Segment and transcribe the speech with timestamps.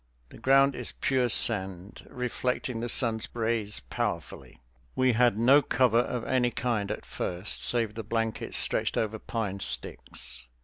[0.29, 4.57] The ground is pure sand, reflecting the sun's rays powerfully.
[4.95, 9.59] We had no cover of any kind at first, save the blankets stretched over pine
[9.59, 10.47] sticks.